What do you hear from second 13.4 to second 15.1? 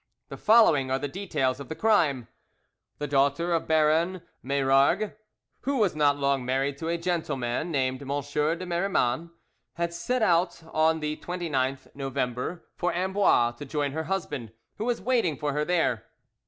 to join her husband, who was